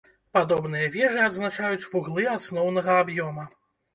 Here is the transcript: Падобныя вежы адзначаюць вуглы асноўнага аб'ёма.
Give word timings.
Падобныя 0.35 0.87
вежы 0.95 1.19
адзначаюць 1.25 1.89
вуглы 1.91 2.23
асноўнага 2.37 2.95
аб'ёма. 3.05 3.47